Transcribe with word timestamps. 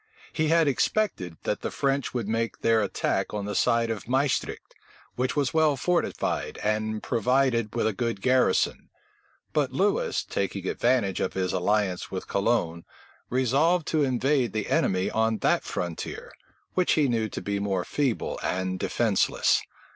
He 0.33 0.47
had 0.47 0.67
expected, 0.67 1.37
that 1.43 1.61
the 1.61 1.69
French 1.69 2.11
would 2.11 2.27
make 2.27 2.61
their 2.61 2.81
attack 2.81 3.35
on 3.35 3.45
the 3.45 3.53
side 3.53 3.91
of 3.91 4.07
Maestricht, 4.07 4.73
which 5.15 5.35
was 5.35 5.53
well 5.53 5.77
fortified, 5.77 6.57
and 6.63 7.03
provided 7.03 7.75
with 7.75 7.85
a 7.85 7.93
good 7.93 8.19
garrison; 8.19 8.89
but 9.53 9.71
Lewis, 9.71 10.23
taking 10.23 10.67
advantage 10.67 11.19
of 11.19 11.33
his 11.33 11.53
alliance 11.53 12.09
with 12.09 12.27
Cologne, 12.27 12.83
resolved 13.29 13.85
to 13.89 14.03
invade 14.03 14.53
the 14.53 14.71
enemy 14.71 15.11
on 15.11 15.37
that 15.37 15.63
frontier, 15.63 16.33
which 16.73 16.93
he 16.93 17.07
knew 17.07 17.29
to 17.29 17.39
be 17.43 17.59
more 17.59 17.85
feeble 17.85 18.39
and 18.41 18.79
defenceless. 18.79 19.61